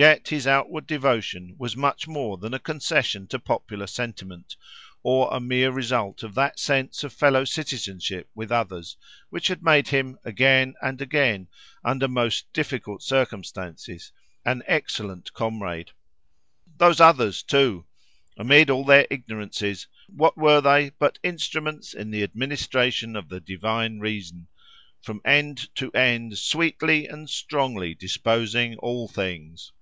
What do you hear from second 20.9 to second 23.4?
but instruments in the administration of the